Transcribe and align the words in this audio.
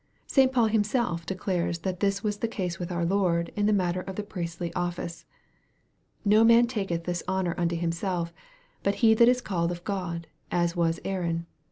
St. 0.25 0.51
Paul 0.51 0.65
himself 0.65 1.27
de 1.27 1.35
clares 1.35 1.77
that 1.81 1.99
this 1.99 2.23
was 2.23 2.37
the 2.37 2.47
case 2.47 2.79
with 2.79 2.91
our 2.91 3.05
Lord, 3.05 3.51
in 3.55 3.67
the 3.67 3.71
matter 3.71 4.01
of 4.01 4.15
the 4.15 4.23
priestly 4.23 4.73
office:" 4.73 5.25
No 6.35 6.43
man 6.43 6.65
taketh 6.65 7.03
this 7.03 7.21
honor 7.27 7.53
unto 7.55 7.75
himself, 7.75 8.33
but 8.81 8.95
he 9.05 9.13
that 9.13 9.27
is 9.29 9.41
called 9.41 9.71
of 9.71 9.83
God, 9.83 10.25
as 10.49 10.75
was 10.75 10.99
Aaron." 11.05 11.45